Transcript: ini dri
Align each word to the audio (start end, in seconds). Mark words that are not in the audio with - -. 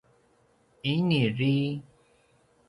ini 0.93 1.21
dri 1.35 1.53